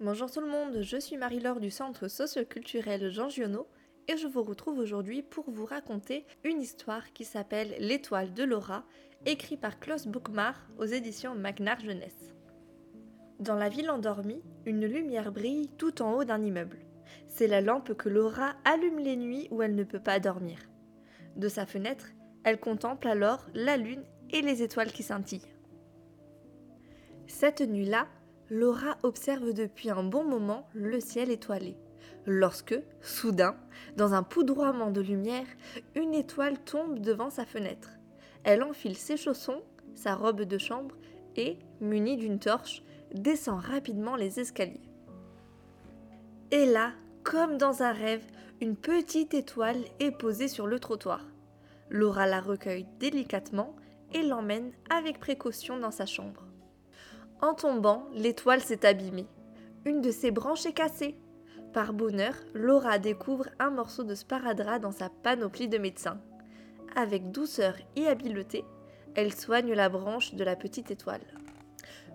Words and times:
Bonjour 0.00 0.28
tout 0.28 0.40
le 0.40 0.48
monde, 0.48 0.80
je 0.80 0.96
suis 0.96 1.16
Marie-Laure 1.16 1.60
du 1.60 1.70
Centre 1.70 2.08
socioculturel 2.08 3.12
Jean 3.12 3.28
Giono 3.28 3.68
et 4.08 4.16
je 4.16 4.26
vous 4.26 4.42
retrouve 4.42 4.80
aujourd'hui 4.80 5.22
pour 5.22 5.48
vous 5.48 5.64
raconter 5.64 6.26
une 6.42 6.60
histoire 6.60 7.12
qui 7.12 7.24
s'appelle 7.24 7.76
L'étoile 7.78 8.34
de 8.34 8.42
Laura, 8.42 8.82
écrite 9.24 9.60
par 9.60 9.78
Klaus 9.78 10.08
Bookmar 10.08 10.66
aux 10.78 10.84
éditions 10.84 11.36
Magnar 11.36 11.78
Jeunesse. 11.78 12.34
Dans 13.38 13.54
la 13.54 13.68
ville 13.68 13.88
endormie, 13.88 14.42
une 14.66 14.84
lumière 14.84 15.30
brille 15.30 15.70
tout 15.78 16.02
en 16.02 16.14
haut 16.14 16.24
d'un 16.24 16.42
immeuble. 16.42 16.80
C'est 17.28 17.46
la 17.46 17.60
lampe 17.60 17.94
que 17.94 18.08
Laura 18.08 18.56
allume 18.64 18.98
les 18.98 19.16
nuits 19.16 19.46
où 19.52 19.62
elle 19.62 19.76
ne 19.76 19.84
peut 19.84 20.02
pas 20.02 20.18
dormir. 20.18 20.58
De 21.36 21.48
sa 21.48 21.66
fenêtre, 21.66 22.08
elle 22.42 22.58
contemple 22.58 23.06
alors 23.06 23.46
la 23.54 23.76
lune 23.76 24.02
et 24.30 24.42
les 24.42 24.64
étoiles 24.64 24.90
qui 24.90 25.04
scintillent. 25.04 25.54
Cette 27.28 27.60
nuit-là, 27.60 28.08
Laura 28.54 28.98
observe 29.02 29.52
depuis 29.52 29.90
un 29.90 30.04
bon 30.04 30.22
moment 30.22 30.68
le 30.74 31.00
ciel 31.00 31.28
étoilé. 31.28 31.76
Lorsque, 32.24 32.80
soudain, 33.00 33.56
dans 33.96 34.14
un 34.14 34.22
poudroiement 34.22 34.92
de 34.92 35.00
lumière, 35.00 35.46
une 35.96 36.14
étoile 36.14 36.60
tombe 36.60 37.00
devant 37.00 37.30
sa 37.30 37.46
fenêtre. 37.46 37.90
Elle 38.44 38.62
enfile 38.62 38.96
ses 38.96 39.16
chaussons, 39.16 39.64
sa 39.96 40.14
robe 40.14 40.42
de 40.42 40.56
chambre 40.56 40.94
et, 41.34 41.58
munie 41.80 42.16
d'une 42.16 42.38
torche, 42.38 42.84
descend 43.12 43.58
rapidement 43.58 44.14
les 44.14 44.38
escaliers. 44.38 44.88
Et 46.52 46.64
là, 46.64 46.92
comme 47.24 47.58
dans 47.58 47.82
un 47.82 47.92
rêve, 47.92 48.24
une 48.60 48.76
petite 48.76 49.34
étoile 49.34 49.82
est 49.98 50.12
posée 50.12 50.46
sur 50.46 50.68
le 50.68 50.78
trottoir. 50.78 51.26
Laura 51.90 52.28
la 52.28 52.40
recueille 52.40 52.86
délicatement 53.00 53.74
et 54.12 54.22
l'emmène 54.22 54.70
avec 54.90 55.18
précaution 55.18 55.76
dans 55.76 55.90
sa 55.90 56.06
chambre. 56.06 56.43
En 57.40 57.54
tombant, 57.54 58.06
l'étoile 58.12 58.60
s'est 58.60 58.86
abîmée. 58.86 59.26
Une 59.84 60.00
de 60.00 60.10
ses 60.10 60.30
branches 60.30 60.66
est 60.66 60.72
cassée. 60.72 61.16
Par 61.72 61.92
bonheur, 61.92 62.34
Laura 62.54 62.98
découvre 62.98 63.48
un 63.58 63.70
morceau 63.70 64.04
de 64.04 64.14
sparadrap 64.14 64.80
dans 64.80 64.92
sa 64.92 65.08
panoplie 65.08 65.68
de 65.68 65.78
médecin. 65.78 66.20
Avec 66.96 67.32
douceur 67.32 67.74
et 67.96 68.06
habileté, 68.06 68.64
elle 69.14 69.34
soigne 69.34 69.72
la 69.72 69.88
branche 69.88 70.34
de 70.34 70.44
la 70.44 70.56
petite 70.56 70.90
étoile. 70.90 71.24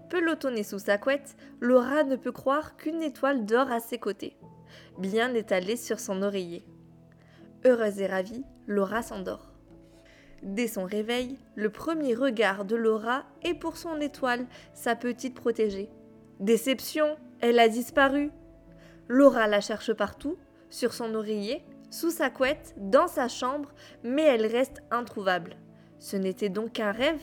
Pelotonnée 0.10 0.64
sous 0.64 0.80
sa 0.80 0.98
couette, 0.98 1.36
Laura 1.60 2.04
ne 2.04 2.16
peut 2.16 2.32
croire 2.32 2.78
qu'une 2.78 3.04
étoile 3.04 3.46
dort 3.46 3.72
à 3.72 3.80
ses 3.80 4.00
côtés, 4.00 4.38
bien 4.98 5.34
étalée 5.34 5.76
sur 5.76 6.00
son 6.00 6.24
oreiller. 6.24 6.66
Heureuse 7.66 8.00
et 8.00 8.08
ravie, 8.08 8.44
Laura 8.66 9.02
s'endort. 9.04 9.49
Dès 10.44 10.68
son 10.68 10.86
réveil, 10.86 11.38
le 11.56 11.70
premier 11.70 12.16
regard 12.16 12.66
de 12.66 12.76
Laura 12.76 13.24
est 13.44 13.54
pour 13.54 13.78
son 13.78 14.00
étoile, 14.00 14.46
sa 14.74 14.96
petite 14.96 15.36
protégée. 15.36 15.90
Déception, 16.40 17.18
elle 17.42 17.60
a 17.60 17.68
disparu. 17.68 18.32
Laura 19.08 19.48
la 19.48 19.60
cherche 19.60 19.94
partout, 19.94 20.38
sur 20.70 20.94
son 20.94 21.14
oreiller, 21.16 21.64
sous 21.90 22.12
sa 22.12 22.30
couette, 22.30 22.74
dans 22.78 23.08
sa 23.08 23.28
chambre, 23.28 23.74
mais 24.04 24.24
elle 24.24 24.46
reste 24.46 24.82
introuvable. 24.92 25.58
Ce 26.00 26.16
n'était 26.16 26.50
donc 26.50 26.74
qu'un 26.74 26.92
rêve 26.92 27.22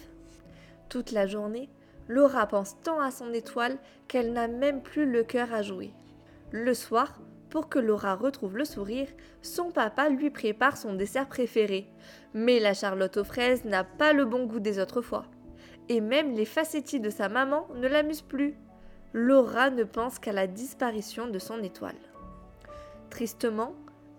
Toute 0.89 1.13
la 1.13 1.27
journée, 1.27 1.71
Laura 2.09 2.47
pense 2.47 2.81
tant 2.83 3.01
à 3.01 3.11
son 3.11 3.33
étoile 3.33 3.79
qu'elle 4.09 4.33
n'a 4.33 4.49
même 4.49 4.83
plus 4.83 5.11
le 5.11 5.25
cœur 5.25 5.53
à 5.53 5.63
jouer. 5.63 5.93
Le 6.51 6.75
soir, 6.75 7.21
pour 7.57 7.71
que 7.71 7.79
Laura 7.79 8.17
retrouve 8.17 8.59
le 8.59 8.67
sourire, 8.67 9.09
son 9.41 9.71
papa 9.71 10.11
lui 10.11 10.29
prépare 10.29 10.77
son 10.77 10.93
dessert 10.93 11.27
préféré. 11.27 11.87
Mais 12.35 12.61
la 12.61 12.75
Charlotte 12.75 13.17
aux 13.17 13.25
fraises 13.25 13.65
n'a 13.65 13.83
pas 13.83 14.13
le 14.13 14.27
bon 14.27 14.45
goût 14.45 14.61
des 14.61 14.79
autres 14.79 15.01
fois. 15.01 15.25
Et 15.89 16.03
même 16.03 16.35
les 16.35 16.45
facettis 16.45 17.01
de 17.01 17.09
sa 17.09 17.31
maman 17.31 17.67
ne 17.75 17.89
l'amusent 17.89 18.21
plus. 18.21 18.57
Laura 19.15 19.71
ne 19.71 19.85
pense 19.85 20.19
qu'à 20.19 20.35
la 20.35 20.47
disparition 20.47 21.29
de 21.29 21.39
son 21.39 21.63
étoile. 21.63 21.97
Tristement, 23.09 23.73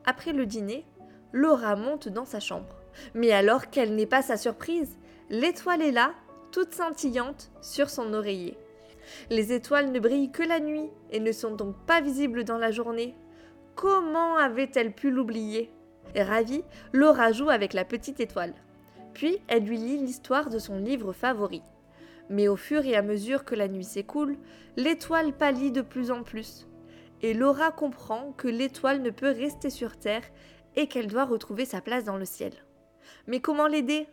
après 0.03 0.33
le 0.33 0.47
dîner, 0.47 0.83
Laura 1.31 1.75
monte 1.75 2.08
dans 2.08 2.25
sa 2.25 2.39
chambre. 2.39 2.75
Mais 3.13 3.33
alors 3.33 3.69
quelle 3.69 3.93
n'est 3.93 4.08
pas 4.08 4.23
sa 4.23 4.37
surprise 4.37 4.97
L'étoile 5.30 5.83
est 5.83 5.92
là, 5.92 6.15
toute 6.52 6.73
scintillante, 6.73 7.52
sur 7.61 7.92
son 7.92 8.15
oreiller. 8.15 8.58
Les 9.30 9.53
étoiles 9.53 9.92
ne 9.92 9.99
brillent 9.99 10.31
que 10.31 10.42
la 10.42 10.59
nuit 10.59 10.89
et 11.11 11.20
ne 11.20 11.31
sont 11.31 11.53
donc 11.53 11.76
pas 11.86 12.02
visibles 12.02 12.43
dans 12.43 12.58
la 12.58 12.71
journée. 12.71 13.15
Comment 13.77 14.38
avait-elle 14.38 14.92
pu 14.92 15.11
l'oublier? 15.11 15.70
Ravie, 16.15 16.64
Laura 16.93 17.32
joue 17.32 17.52
avec 17.52 17.73
la 17.73 17.86
petite 17.86 18.20
étoile. 18.20 18.55
Puis 19.14 19.38
elle 19.48 19.65
lui 19.65 19.77
lit 19.77 19.99
l'histoire 19.99 20.49
de 20.49 20.58
son 20.58 20.80
livre 20.80 21.14
favori. 21.14 21.61
Mais 22.32 22.48
au 22.48 22.55
fur 22.55 22.83
et 22.88 22.95
à 22.95 23.04
mesure 23.04 23.45
que 23.45 23.54
la 23.54 23.67
nuit 23.67 23.83
s'écoule, 23.83 24.36
l'étoile 24.77 25.32
pâlit 25.32 25.71
de 25.71 25.83
plus 25.83 26.10
en 26.10 26.23
plus. 26.23 26.67
Et 27.21 27.36
Laura 27.36 27.71
comprend 27.71 28.33
que 28.36 28.48
l'étoile 28.48 29.04
ne 29.04 29.11
peut 29.11 29.30
rester 29.30 29.70
sur 29.70 29.95
Terre 29.95 30.23
et 30.76 30.88
qu'elle 30.88 31.05
doit 31.05 31.26
retrouver 31.26 31.65
sa 31.65 31.80
place 31.80 32.04
dans 32.04 32.17
le 32.17 32.26
ciel. 32.26 32.54
Mais 33.27 33.42
comment 33.42 33.67
l'aider? 33.67 34.08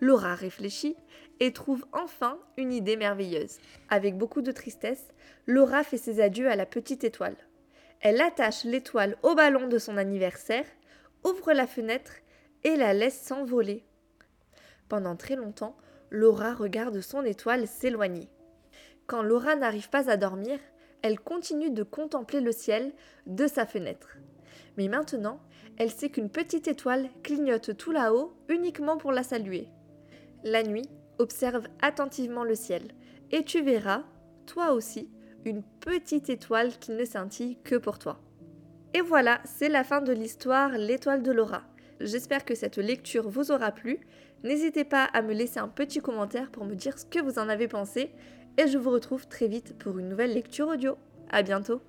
Laura 0.00 0.34
réfléchit 0.34 0.96
et 1.38 1.52
trouve 1.52 1.86
enfin 1.92 2.36
une 2.56 2.72
idée 2.72 2.96
merveilleuse. 2.96 3.58
Avec 3.90 4.18
beaucoup 4.18 4.42
de 4.42 4.50
tristesse, 4.50 5.06
Laura 5.46 5.84
fait 5.84 5.98
ses 5.98 6.20
adieux 6.20 6.50
à 6.50 6.56
la 6.56 6.66
petite 6.66 7.04
étoile. 7.04 7.36
Elle 8.00 8.20
attache 8.20 8.64
l'étoile 8.64 9.16
au 9.22 9.34
ballon 9.34 9.66
de 9.66 9.78
son 9.78 9.96
anniversaire, 9.96 10.66
ouvre 11.24 11.52
la 11.52 11.66
fenêtre 11.66 12.12
et 12.64 12.76
la 12.76 12.94
laisse 12.94 13.20
s'envoler. 13.20 13.84
Pendant 14.88 15.16
très 15.16 15.36
longtemps, 15.36 15.76
Laura 16.10 16.54
regarde 16.54 17.00
son 17.00 17.24
étoile 17.24 17.66
s'éloigner. 17.66 18.28
Quand 19.06 19.22
Laura 19.22 19.56
n'arrive 19.56 19.90
pas 19.90 20.10
à 20.10 20.16
dormir, 20.16 20.58
elle 21.02 21.20
continue 21.20 21.70
de 21.70 21.82
contempler 21.82 22.40
le 22.40 22.52
ciel 22.52 22.92
de 23.26 23.46
sa 23.46 23.66
fenêtre. 23.66 24.18
Mais 24.76 24.88
maintenant, 24.88 25.40
elle 25.76 25.90
sait 25.90 26.08
qu'une 26.08 26.30
petite 26.30 26.68
étoile 26.68 27.08
clignote 27.22 27.76
tout 27.76 27.92
là-haut 27.92 28.32
uniquement 28.48 28.96
pour 28.96 29.12
la 29.12 29.22
saluer. 29.22 29.68
La 30.44 30.62
nuit, 30.62 30.88
observe 31.18 31.66
attentivement 31.80 32.44
le 32.44 32.54
ciel, 32.54 32.82
et 33.30 33.44
tu 33.44 33.62
verras, 33.62 34.04
toi 34.46 34.72
aussi, 34.72 35.10
une 35.44 35.62
petite 35.80 36.28
étoile 36.28 36.72
qui 36.78 36.92
ne 36.92 37.04
scintille 37.04 37.58
que 37.64 37.76
pour 37.76 37.98
toi. 37.98 38.20
Et 38.94 39.00
voilà, 39.00 39.40
c'est 39.44 39.68
la 39.68 39.84
fin 39.84 40.00
de 40.00 40.12
l'histoire 40.12 40.70
L'étoile 40.70 41.22
de 41.22 41.32
Laura. 41.32 41.62
J'espère 42.00 42.44
que 42.44 42.54
cette 42.54 42.78
lecture 42.78 43.28
vous 43.28 43.50
aura 43.50 43.72
plu. 43.72 44.00
N'hésitez 44.44 44.84
pas 44.84 45.04
à 45.04 45.22
me 45.22 45.34
laisser 45.34 45.58
un 45.58 45.68
petit 45.68 46.00
commentaire 46.00 46.50
pour 46.50 46.64
me 46.64 46.74
dire 46.74 46.98
ce 46.98 47.04
que 47.04 47.20
vous 47.20 47.38
en 47.38 47.48
avez 47.48 47.68
pensé, 47.68 48.10
et 48.56 48.66
je 48.66 48.78
vous 48.78 48.90
retrouve 48.90 49.26
très 49.26 49.48
vite 49.48 49.76
pour 49.78 49.98
une 49.98 50.08
nouvelle 50.08 50.32
lecture 50.32 50.68
audio. 50.68 50.96
À 51.30 51.42
bientôt! 51.42 51.82